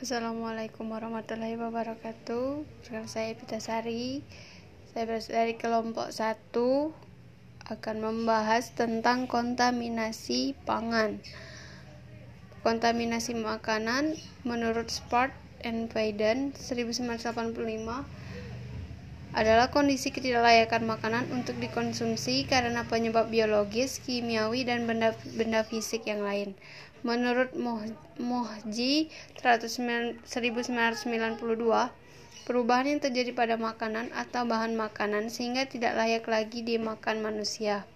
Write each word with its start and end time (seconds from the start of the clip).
Assalamualaikum 0.00 0.96
warahmatullahi 0.96 1.60
wabarakatuh. 1.60 2.64
Perkenalkan 2.80 3.36
saya 3.36 3.60
Sari. 3.60 4.24
Saya 4.88 5.04
berasal 5.04 5.44
dari 5.44 5.60
kelompok 5.60 6.08
1 6.08 6.56
akan 7.68 7.96
membahas 8.00 8.72
tentang 8.72 9.28
kontaminasi 9.28 10.56
pangan. 10.64 11.20
Kontaminasi 12.64 13.36
makanan 13.44 14.16
menurut 14.48 14.88
Spart 14.88 15.36
and 15.68 15.92
Biden 15.92 16.56
1985 16.56 17.20
adalah 19.36 19.68
kondisi 19.68 20.16
ketidaklayakan 20.16 20.88
makanan 20.88 21.28
untuk 21.28 21.60
dikonsumsi 21.60 22.48
karena 22.48 22.88
penyebab 22.88 23.28
biologis, 23.28 24.00
kimiawi, 24.00 24.64
dan 24.64 24.88
benda-benda 24.88 25.60
fisik 25.60 26.08
yang 26.08 26.24
lain. 26.24 26.56
Menurut 27.00 27.56
Mohji 28.20 29.08
1992, 29.40 30.28
perubahan 32.44 32.86
yang 32.92 33.00
terjadi 33.00 33.32
pada 33.32 33.56
makanan 33.56 34.12
atau 34.12 34.44
bahan 34.44 34.76
makanan 34.76 35.32
sehingga 35.32 35.64
tidak 35.64 35.96
layak 35.96 36.28
lagi 36.28 36.60
dimakan 36.60 37.24
manusia. 37.24 37.88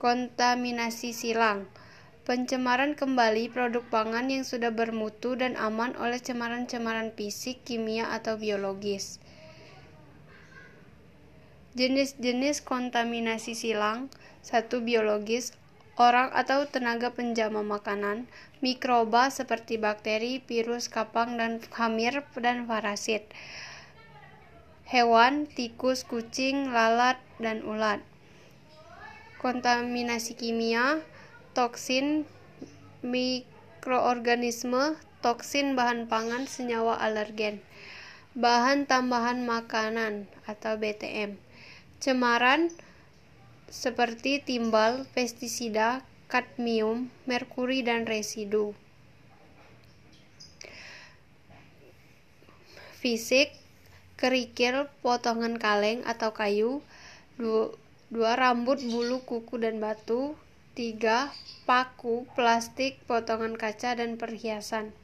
Kontaminasi 0.00 1.12
silang 1.12 1.68
Pencemaran 2.26 2.98
kembali 2.98 3.54
produk 3.54 3.86
pangan 3.86 4.26
yang 4.26 4.42
sudah 4.42 4.74
bermutu 4.74 5.38
dan 5.38 5.54
aman 5.54 5.94
oleh 5.94 6.18
cemaran-cemaran 6.18 7.14
fisik, 7.14 7.62
kimia, 7.62 8.10
atau 8.10 8.34
biologis. 8.34 9.22
Jenis-jenis 11.78 12.66
kontaminasi 12.66 13.54
silang 13.54 14.10
Satu 14.42 14.82
biologis 14.82 15.54
orang 15.96 16.28
atau 16.36 16.68
tenaga 16.68 17.12
penjama 17.12 17.64
makanan, 17.64 18.28
mikroba 18.60 19.32
seperti 19.32 19.80
bakteri, 19.80 20.44
virus, 20.44 20.92
kapang, 20.92 21.40
dan 21.40 21.60
hamir, 21.72 22.24
dan 22.36 22.68
parasit. 22.68 23.24
Hewan, 24.86 25.50
tikus, 25.50 26.04
kucing, 26.06 26.70
lalat, 26.70 27.18
dan 27.42 27.64
ulat. 27.64 28.04
Kontaminasi 29.40 30.38
kimia, 30.38 31.02
toksin, 31.56 32.28
mikroorganisme, 33.02 34.94
toksin 35.24 35.74
bahan 35.74 36.06
pangan, 36.06 36.46
senyawa 36.46 37.00
alergen. 37.00 37.64
Bahan 38.36 38.84
tambahan 38.84 39.48
makanan 39.48 40.28
atau 40.44 40.76
BTM 40.76 41.40
Cemaran 41.96 42.68
seperti 43.66 44.38
timbal, 44.42 45.04
pestisida, 45.12 46.06
kadmium, 46.30 47.10
merkuri, 47.26 47.82
dan 47.82 48.06
residu. 48.06 48.74
Fisik, 52.98 53.54
kerikil, 54.18 54.90
potongan 55.04 55.60
kaleng 55.60 56.02
atau 56.08 56.34
kayu, 56.34 56.82
dua, 57.38 57.74
dua 58.10 58.34
rambut, 58.34 58.82
bulu, 58.82 59.22
kuku, 59.22 59.62
dan 59.62 59.78
batu, 59.78 60.34
tiga 60.74 61.30
paku, 61.66 62.26
plastik, 62.38 62.98
potongan 63.10 63.54
kaca, 63.58 63.98
dan 63.98 64.18
perhiasan. 64.18 64.94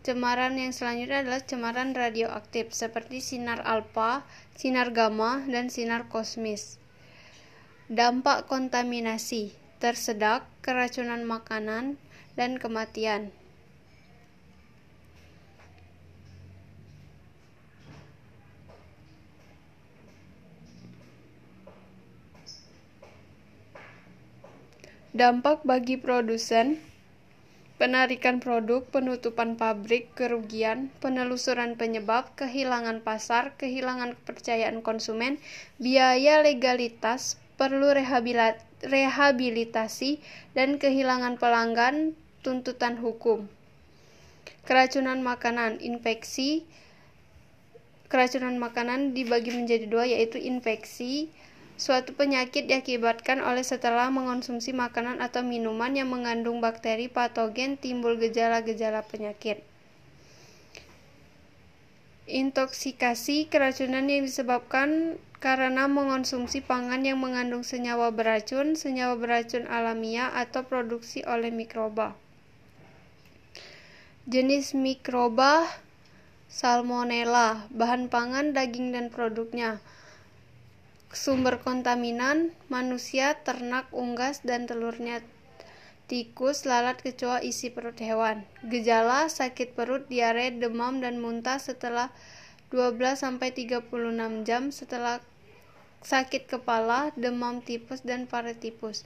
Cemaran 0.00 0.56
yang 0.56 0.72
selanjutnya 0.72 1.20
adalah 1.20 1.44
cemaran 1.44 1.92
radioaktif 1.92 2.72
seperti 2.72 3.20
sinar 3.20 3.60
alfa, 3.68 4.24
sinar 4.56 4.96
gamma, 4.96 5.44
dan 5.44 5.68
sinar 5.68 6.08
kosmis. 6.08 6.80
Dampak 7.90 8.46
kontaminasi 8.46 9.50
tersedak, 9.82 10.46
keracunan 10.62 11.26
makanan, 11.26 11.98
dan 12.38 12.54
kematian. 12.62 13.34
Dampak 25.10 25.66
bagi 25.66 25.98
produsen 25.98 26.78
penarikan 27.82 28.38
produk, 28.38 28.86
penutupan 28.86 29.58
pabrik, 29.58 30.14
kerugian, 30.14 30.94
penelusuran 31.02 31.74
penyebab, 31.74 32.38
kehilangan 32.38 33.02
pasar, 33.02 33.58
kehilangan 33.58 34.14
kepercayaan 34.14 34.78
konsumen, 34.78 35.42
biaya 35.82 36.38
legalitas, 36.38 37.34
perlu 37.60 37.92
rehabilitasi, 38.80 40.10
dan 40.56 40.80
kehilangan 40.80 41.36
pelanggan, 41.36 42.16
tuntutan 42.40 42.96
hukum. 42.96 43.52
Keracunan 44.64 45.20
makanan, 45.20 45.76
infeksi, 45.84 46.64
keracunan 48.08 48.56
makanan 48.56 49.12
dibagi 49.12 49.52
menjadi 49.52 49.84
dua 49.84 50.08
yaitu 50.08 50.40
infeksi 50.40 51.28
Suatu 51.80 52.12
penyakit 52.12 52.68
diakibatkan 52.68 53.40
oleh 53.40 53.64
setelah 53.64 54.12
mengonsumsi 54.12 54.76
makanan 54.76 55.16
atau 55.24 55.40
minuman 55.40 55.96
yang 55.96 56.12
mengandung 56.12 56.60
bakteri 56.60 57.08
patogen 57.08 57.80
timbul 57.80 58.20
gejala-gejala 58.20 59.00
penyakit. 59.08 59.64
Intoksikasi 62.28 63.48
keracunan 63.48 64.04
yang 64.12 64.28
disebabkan 64.28 65.16
karena 65.40 65.88
mengonsumsi 65.88 66.60
pangan 66.60 67.00
yang 67.00 67.16
mengandung 67.16 67.64
senyawa 67.64 68.12
beracun, 68.12 68.76
senyawa 68.76 69.16
beracun 69.16 69.64
alamiah, 69.64 70.28
atau 70.36 70.68
produksi 70.68 71.24
oleh 71.24 71.48
mikroba. 71.48 72.12
Jenis 74.28 74.76
mikroba 74.76 75.64
Salmonella, 76.50 77.66
bahan 77.72 78.12
pangan, 78.12 78.52
daging, 78.52 78.92
dan 78.92 79.08
produknya 79.08 79.80
Sumber 81.10 81.58
kontaminan 81.58 82.54
manusia, 82.70 83.34
ternak, 83.42 83.90
unggas, 83.90 84.46
dan 84.46 84.70
telurnya 84.70 85.24
tikus, 86.06 86.62
lalat, 86.66 87.02
kecoa, 87.02 87.42
isi 87.42 87.70
perut 87.70 87.98
hewan. 87.98 88.46
Gejala 88.66 89.26
sakit 89.26 89.74
perut, 89.74 90.06
diare, 90.06 90.54
demam, 90.54 91.02
dan 91.02 91.18
muntah 91.18 91.58
setelah 91.58 92.14
12-36 92.70 94.46
jam 94.46 94.70
setelah 94.70 95.18
sakit 96.00 96.48
kepala, 96.48 97.12
demam 97.18 97.60
tipus, 97.60 98.00
dan 98.06 98.30
paratipus. 98.30 99.04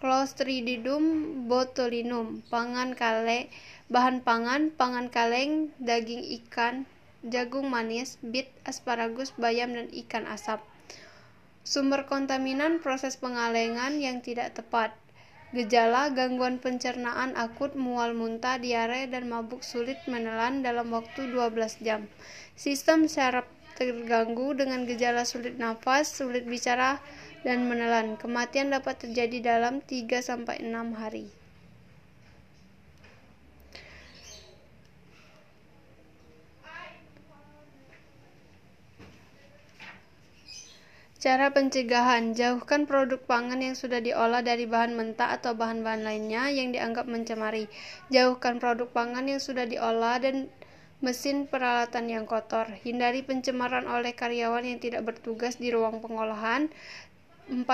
Clostridium 0.00 1.04
botulinum, 1.48 2.40
pangan 2.48 2.96
kale, 2.96 3.52
bahan 3.92 4.24
pangan, 4.24 4.72
pangan 4.72 5.12
kaleng, 5.12 5.72
daging 5.80 6.24
ikan, 6.40 6.88
jagung 7.24 7.68
manis, 7.68 8.16
bit, 8.24 8.48
asparagus, 8.64 9.32
bayam, 9.36 9.76
dan 9.76 9.88
ikan 9.92 10.24
asap. 10.24 10.60
Sumber 11.64 12.08
kontaminan 12.08 12.80
proses 12.80 13.20
pengalengan 13.20 14.00
yang 14.00 14.24
tidak 14.24 14.56
tepat. 14.56 14.96
Gejala 15.50 16.14
gangguan 16.14 16.62
pencernaan 16.62 17.34
akut, 17.34 17.74
mual 17.74 18.14
muntah, 18.14 18.54
diare, 18.62 19.10
dan 19.10 19.26
mabuk 19.26 19.66
sulit 19.66 19.98
menelan 20.06 20.62
dalam 20.62 20.94
waktu 20.94 21.26
12 21.26 21.82
jam. 21.82 22.06
Sistem 22.54 23.10
saraf 23.10 23.50
terganggu 23.74 24.54
dengan 24.54 24.86
gejala 24.86 25.26
sulit 25.26 25.58
nafas, 25.58 26.06
sulit 26.14 26.46
bicara, 26.46 27.02
dan 27.42 27.66
menelan. 27.66 28.14
Kematian 28.14 28.70
dapat 28.70 29.02
terjadi 29.02 29.58
dalam 29.58 29.82
3-6 29.82 30.46
hari. 30.94 31.39
Cara 41.20 41.52
pencegahan: 41.52 42.32
jauhkan 42.32 42.88
produk 42.88 43.20
pangan 43.20 43.60
yang 43.60 43.76
sudah 43.76 44.00
diolah 44.00 44.40
dari 44.40 44.64
bahan 44.64 44.96
mentah 44.96 45.36
atau 45.36 45.52
bahan-bahan 45.52 46.00
lainnya 46.00 46.48
yang 46.48 46.72
dianggap 46.72 47.04
mencemari. 47.04 47.68
Jauhkan 48.08 48.56
produk 48.56 48.88
pangan 48.88 49.28
yang 49.28 49.36
sudah 49.36 49.68
diolah 49.68 50.16
dan 50.16 50.48
mesin 51.04 51.44
peralatan 51.44 52.08
yang 52.08 52.24
kotor. 52.24 52.72
Hindari 52.72 53.20
pencemaran 53.20 53.84
oleh 53.84 54.16
karyawan 54.16 54.64
yang 54.64 54.80
tidak 54.80 55.04
bertugas 55.04 55.60
di 55.60 55.68
ruang 55.68 56.00
pengolahan. 56.00 56.72
4. 57.52 57.68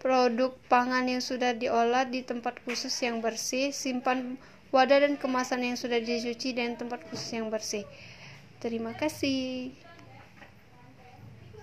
Produk 0.00 0.56
pangan 0.72 1.12
yang 1.12 1.20
sudah 1.20 1.52
diolah 1.52 2.08
di 2.08 2.24
tempat 2.24 2.56
khusus 2.64 2.96
yang 3.04 3.20
bersih. 3.20 3.68
Simpan 3.68 4.40
wadah 4.72 5.04
dan 5.04 5.20
kemasan 5.20 5.60
yang 5.60 5.76
sudah 5.76 6.00
dicuci 6.00 6.56
dan 6.56 6.80
tempat 6.80 7.04
khusus 7.12 7.36
yang 7.36 7.52
bersih. 7.52 7.84
Terima 8.64 8.96
kasih. 8.96 9.91